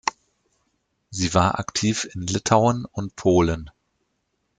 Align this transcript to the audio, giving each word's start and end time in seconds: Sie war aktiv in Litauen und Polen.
Sie 1.11 1.35
war 1.35 1.59
aktiv 1.59 2.09
in 2.15 2.25
Litauen 2.25 2.85
und 2.85 3.15
Polen. 3.15 3.69